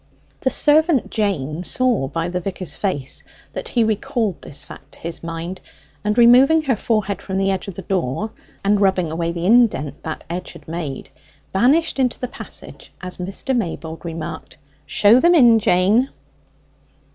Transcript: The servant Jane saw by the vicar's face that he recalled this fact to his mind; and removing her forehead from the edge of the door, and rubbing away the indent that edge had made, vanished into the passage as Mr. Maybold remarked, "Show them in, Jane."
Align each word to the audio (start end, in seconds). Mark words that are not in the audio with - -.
The 0.39 0.49
servant 0.49 1.11
Jane 1.11 1.63
saw 1.63 2.07
by 2.07 2.27
the 2.27 2.39
vicar's 2.39 2.75
face 2.75 3.23
that 3.53 3.67
he 3.69 3.83
recalled 3.83 4.41
this 4.41 4.65
fact 4.65 4.93
to 4.93 4.99
his 4.99 5.21
mind; 5.21 5.61
and 6.03 6.17
removing 6.17 6.63
her 6.63 6.75
forehead 6.75 7.21
from 7.21 7.37
the 7.37 7.51
edge 7.51 7.67
of 7.67 7.75
the 7.75 7.83
door, 7.83 8.31
and 8.63 8.81
rubbing 8.81 9.11
away 9.11 9.31
the 9.31 9.45
indent 9.45 10.01
that 10.01 10.23
edge 10.27 10.53
had 10.53 10.67
made, 10.67 11.11
vanished 11.53 11.99
into 11.99 12.19
the 12.19 12.27
passage 12.27 12.91
as 12.99 13.17
Mr. 13.17 13.55
Maybold 13.55 14.03
remarked, 14.03 14.57
"Show 14.87 15.19
them 15.19 15.35
in, 15.35 15.59
Jane." 15.59 16.09